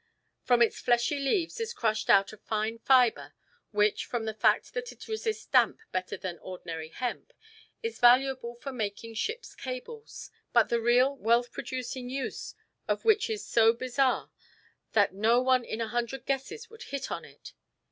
From 0.41 0.63
its 0.63 0.79
fleshy 0.79 1.19
leaves 1.19 1.59
is 1.59 1.75
crushed 1.75 2.09
out 2.09 2.33
a 2.33 2.37
fine 2.37 2.79
fibre 2.79 3.35
which, 3.69 4.07
from 4.07 4.25
the 4.25 4.33
fact 4.33 4.73
that 4.73 4.91
it 4.91 5.07
resists 5.07 5.45
damp 5.45 5.79
better 5.91 6.17
than 6.17 6.39
ordinary 6.39 6.87
hemp, 6.89 7.31
is 7.83 7.99
valuable 7.99 8.55
for 8.55 8.71
making 8.71 9.13
ships' 9.13 9.53
cables, 9.53 10.31
but 10.53 10.69
the 10.69 10.81
real 10.81 11.15
wealth 11.17 11.51
producing 11.51 12.09
use 12.09 12.55
of 12.87 13.05
which 13.05 13.29
is 13.29 13.45
so 13.45 13.73
bizarre 13.73 14.31
that 14.93 15.13
no 15.13 15.39
one 15.39 15.63
in 15.63 15.81
a 15.81 15.87
hundred 15.87 16.25
guesses 16.25 16.67
would 16.67 16.81
hit 16.81 17.11
on 17.11 17.23
it. 17.23 17.53